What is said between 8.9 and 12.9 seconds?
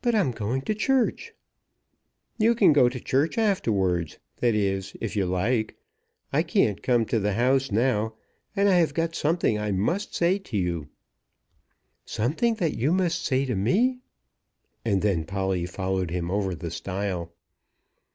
got something that I must say to you." "Something that you